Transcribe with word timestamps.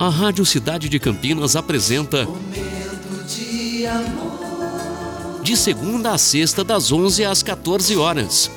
A 0.00 0.08
Rádio 0.08 0.46
Cidade 0.46 0.88
de 0.88 0.98
Campinas 0.98 1.54
apresenta 1.54 2.24
Momento 2.24 3.22
de 3.28 3.86
amor. 3.86 5.42
de 5.42 5.54
segunda 5.54 6.12
a 6.12 6.16
sexta 6.16 6.64
das 6.64 6.90
11 6.90 7.22
às 7.26 7.42
14 7.42 7.98
horas. 7.98 8.50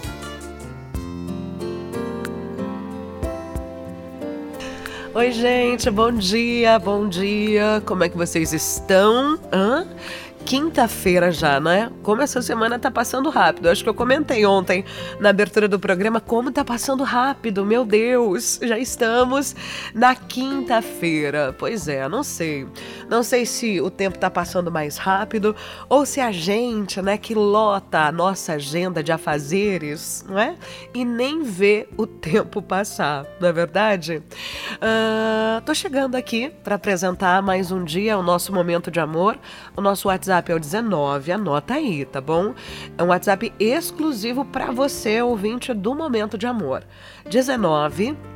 Oi, 5.13 5.31
gente, 5.33 5.91
bom 5.91 6.13
dia, 6.13 6.79
bom 6.79 7.09
dia. 7.09 7.83
Como 7.85 8.05
é 8.05 8.07
que 8.07 8.15
vocês 8.15 8.53
estão? 8.53 9.37
Hã? 9.51 9.85
Quinta-feira 10.45 11.31
já, 11.31 11.59
né? 11.59 11.89
Como 12.03 12.21
essa 12.21 12.41
semana 12.41 12.77
tá 12.77 12.91
passando 12.91 13.29
rápido. 13.29 13.69
Acho 13.69 13.81
que 13.81 13.89
eu 13.89 13.93
comentei 13.93 14.45
ontem 14.45 14.83
na 15.19 15.29
abertura 15.29 15.67
do 15.67 15.79
programa 15.79 16.19
como 16.19 16.51
tá 16.51 16.65
passando 16.65 17.03
rápido. 17.03 17.65
Meu 17.65 17.85
Deus, 17.85 18.59
já 18.61 18.77
estamos 18.77 19.55
na 19.95 20.13
quinta-feira. 20.13 21.55
Pois 21.57 21.87
é, 21.87 22.07
não 22.09 22.23
sei. 22.23 22.67
Não 23.09 23.23
sei 23.23 23.45
se 23.45 23.79
o 23.79 23.89
tempo 23.89 24.19
tá 24.19 24.29
passando 24.29 24.69
mais 24.69 24.97
rápido 24.97 25.55
ou 25.87 26.05
se 26.05 26.19
a 26.19 26.31
gente, 26.31 27.01
né, 27.01 27.17
que 27.17 27.33
lota 27.33 28.01
a 28.01 28.11
nossa 28.11 28.53
agenda 28.53 29.01
de 29.01 29.11
afazeres, 29.11 30.25
não 30.27 30.37
é? 30.37 30.55
E 30.93 31.05
nem 31.05 31.41
vê 31.41 31.87
o 31.97 32.05
tempo 32.05 32.61
passar, 32.61 33.25
não 33.39 33.47
é 33.47 33.53
verdade? 33.53 34.21
Ah, 34.81 35.61
tô 35.65 35.73
chegando 35.73 36.15
aqui 36.15 36.51
para 36.63 36.75
apresentar 36.75 37.41
mais 37.41 37.71
um 37.71 37.83
dia 37.83 38.17
o 38.17 38.23
nosso 38.23 38.53
momento 38.53 38.91
de 38.91 38.99
amor. 38.99 39.39
O 39.75 39.81
nosso 39.81 40.09
WhatsApp 40.09 40.32
é 40.51 40.55
o 40.55 40.59
19, 40.59 41.31
anota 41.31 41.75
aí, 41.75 42.05
tá 42.05 42.19
bom? 42.19 42.53
É 42.97 43.03
um 43.03 43.07
WhatsApp 43.07 43.53
exclusivo 43.59 44.45
para 44.45 44.71
você, 44.71 45.21
ouvinte 45.21 45.73
do 45.73 45.93
momento 45.93 46.37
de 46.37 46.47
amor. 46.47 46.83
19 47.29 48.32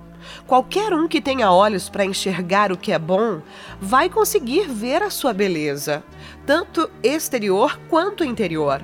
Qualquer 0.48 0.94
um 0.94 1.08
que 1.08 1.22
tenha 1.22 1.52
olhos 1.52 1.90
para 1.90 2.06
enxergar 2.06 2.72
o 2.72 2.78
que 2.78 2.92
é 2.92 3.00
bom 3.00 3.42
vai 3.80 4.10
conseguir 4.10 4.68
ver 4.68 5.02
a 5.02 5.10
sua 5.10 5.34
beleza, 5.34 6.04
tanto 6.46 6.90
exterior 7.02 7.80
quanto 7.90 8.24
interior. 8.24 8.84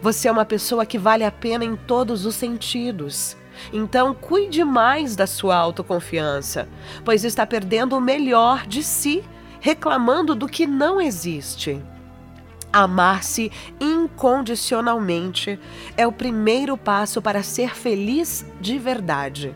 Você 0.00 0.28
é 0.28 0.32
uma 0.32 0.44
pessoa 0.44 0.86
que 0.86 0.98
vale 0.98 1.24
a 1.24 1.32
pena 1.32 1.64
em 1.64 1.76
todos 1.76 2.24
os 2.26 2.34
sentidos. 2.34 3.36
Então, 3.72 4.14
cuide 4.14 4.64
mais 4.64 5.14
da 5.14 5.26
sua 5.26 5.56
autoconfiança, 5.56 6.68
pois 7.04 7.24
está 7.24 7.46
perdendo 7.46 7.96
o 7.96 8.00
melhor 8.00 8.66
de 8.66 8.82
si, 8.82 9.22
reclamando 9.60 10.34
do 10.34 10.48
que 10.48 10.66
não 10.66 11.00
existe. 11.00 11.80
Amar-se 12.72 13.52
incondicionalmente 13.80 15.60
é 15.96 16.04
o 16.06 16.10
primeiro 16.10 16.76
passo 16.76 17.22
para 17.22 17.42
ser 17.42 17.76
feliz 17.76 18.44
de 18.60 18.78
verdade. 18.78 19.54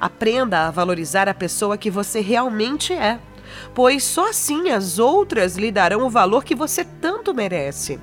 Aprenda 0.00 0.66
a 0.66 0.70
valorizar 0.70 1.28
a 1.28 1.34
pessoa 1.34 1.78
que 1.78 1.90
você 1.90 2.20
realmente 2.20 2.92
é, 2.92 3.18
pois 3.74 4.02
só 4.04 4.30
assim 4.30 4.70
as 4.70 4.98
outras 4.98 5.56
lhe 5.56 5.70
darão 5.70 6.06
o 6.06 6.10
valor 6.10 6.44
que 6.44 6.54
você 6.54 6.84
tanto 6.84 7.34
merece. 7.34 7.98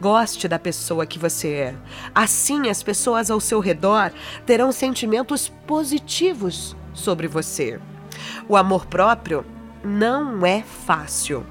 Goste 0.00 0.48
da 0.48 0.58
pessoa 0.58 1.06
que 1.06 1.18
você 1.18 1.48
é. 1.48 1.74
Assim, 2.14 2.68
as 2.70 2.82
pessoas 2.82 3.30
ao 3.30 3.40
seu 3.40 3.60
redor 3.60 4.10
terão 4.44 4.72
sentimentos 4.72 5.48
positivos 5.66 6.74
sobre 6.94 7.28
você. 7.28 7.78
O 8.48 8.56
amor 8.56 8.86
próprio 8.86 9.44
não 9.84 10.44
é 10.44 10.62
fácil. 10.62 11.46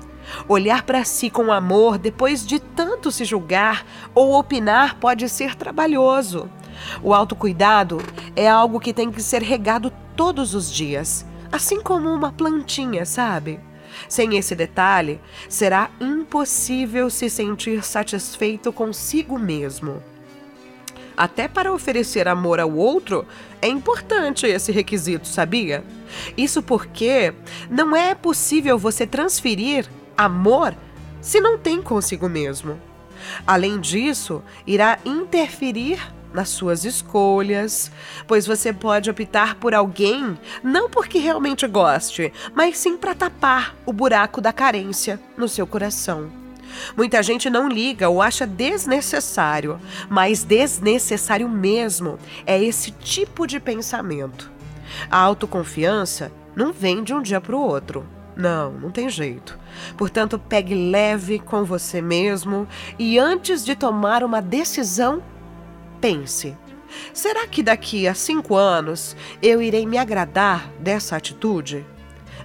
Olhar 0.47 0.84
para 0.84 1.03
si 1.03 1.30
com 1.30 1.52
amor 1.52 1.97
depois 1.97 2.46
de 2.46 2.59
tanto 2.59 3.12
se 3.12 3.24
julgar 3.24 3.86
ou 4.14 4.38
opinar 4.38 4.96
pode 4.96 5.30
ser 5.30 5.56
trabalhoso. 5.56 6.50
O 7.02 7.13
autocuidado 7.13 8.02
é 8.36 8.47
algo 8.47 8.80
que 8.80 8.94
tem 8.94 9.12
que 9.12 9.22
ser 9.22 9.41
regado 9.41 9.91
todos 10.16 10.53
os 10.53 10.72
dias, 10.72 11.25
assim 11.52 11.81
como 11.81 12.09
uma 12.09 12.31
plantinha, 12.31 13.06
sabe? 13.06 13.59
Sem 14.09 14.38
esse 14.38 14.56
detalhe, 14.56 15.19
será 15.47 15.90
impossível 16.00 17.09
se 17.09 17.30
sentir 17.30 17.84
satisfeito 17.84 18.74
consigo 18.74 19.40
mesmo. 19.40 20.02
Até 21.18 21.47
para 21.47 21.72
oferecer 21.72 22.28
amor 22.28 22.59
ao 22.59 22.74
outro, 22.74 23.25
é 23.62 23.68
importante 23.68 24.46
esse 24.46 24.72
requisito, 24.72 25.28
sabia? 25.28 25.84
Isso 26.35 26.62
porque 26.62 27.34
não 27.69 27.96
é 27.96 28.14
possível 28.14 28.78
você 28.78 29.08
transferir 29.08 29.90
amor 30.18 30.75
se 31.22 31.40
não 31.40 31.58
tem 31.58 31.81
consigo 31.81 32.28
mesmo. 32.28 32.80
Além 33.47 33.80
disso, 33.80 34.44
irá 34.68 35.00
interferir 35.06 36.00
nas 36.35 36.50
suas 36.50 36.85
escolhas, 36.85 37.90
pois 38.28 38.46
você 38.46 38.72
pode 38.72 39.09
optar 39.09 39.56
por 39.56 39.73
alguém 39.73 40.38
não 40.62 40.90
porque 40.90 41.18
realmente 41.18 41.66
goste, 41.66 42.32
mas 42.53 42.78
sim 42.78 42.97
para 42.97 43.16
tapar 43.16 43.76
o 43.85 43.93
buraco 43.93 44.41
da 44.41 44.53
carência 44.53 45.20
no 45.37 45.47
seu 45.47 45.66
coração. 45.66 46.29
Muita 46.96 47.23
gente 47.23 47.49
não 47.49 47.70
liga 47.70 48.09
ou 48.09 48.22
acha 48.22 48.46
desnecessário, 48.46 49.79
mas 50.09 50.43
desnecessário 50.43 51.47
mesmo 51.47 52.20
é 52.46 52.61
esse 52.61 52.91
tipo 52.91 53.47
de 53.47 53.59
pensamento. 53.59 54.52
A 55.09 55.17
autoconfiança 55.17 56.32
não 56.55 56.73
vem 56.73 57.03
de 57.03 57.14
um 57.14 57.22
dia 57.22 57.40
para 57.40 57.55
o 57.55 57.61
outro. 57.61 58.05
Não, 58.35 58.72
não 58.73 58.91
tem 58.91 59.09
jeito. 59.09 59.58
Portanto, 59.97 60.37
pegue 60.37 60.76
leve 60.76 61.40
com 61.40 61.64
você 61.64 62.02
mesmo 62.02 62.67
e 62.99 63.17
antes 63.17 63.64
de 63.64 63.76
tomar 63.76 64.23
uma 64.23 64.41
decisão, 64.41 65.23
pense: 66.05 66.55
será 67.11 67.47
que 67.47 67.63
daqui 67.63 68.07
a 68.07 68.13
cinco 68.13 68.55
anos 68.55 69.16
eu 69.41 69.59
irei 69.59 69.87
me 69.87 69.97
agradar 69.97 70.69
dessa 70.79 71.16
atitude? 71.16 71.84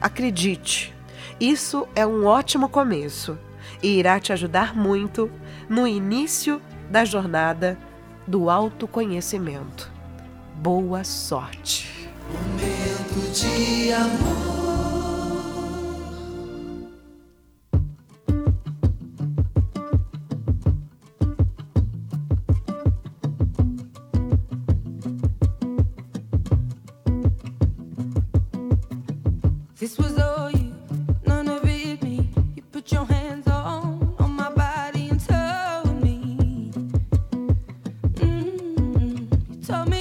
Acredite, 0.01 0.95
isso 1.39 1.87
é 1.95 2.07
um 2.07 2.25
ótimo 2.25 2.71
começo 2.71 3.39
e 3.83 3.99
irá 3.99 4.19
te 4.19 4.33
ajudar 4.33 4.75
muito 4.75 5.31
no 5.69 5.87
início 5.87 6.61
da 6.91 7.05
jornada 7.05 7.79
do 8.27 8.49
autoconhecimento. 8.49 9.91
Boa 10.55 11.05
sorte! 11.05 12.09
Momento 12.33 13.31
de 13.33 13.93
amor. 13.93 14.50
this 29.81 29.97
was 29.97 30.19
all 30.19 30.51
you, 30.51 30.75
none 31.25 31.49
of 31.49 31.65
it 31.65 32.03
me, 32.03 32.29
you 32.55 32.61
put 32.71 32.93
your 32.93 33.07
hands 33.07 33.47
on 33.49 34.15
on 34.19 34.33
my 34.33 34.51
body 34.51 35.09
and 35.09 35.19
told 35.27 36.03
me, 36.03 36.71
mm-hmm. 38.13 39.55
you 39.55 39.63
told 39.65 39.89
me. 39.89 40.00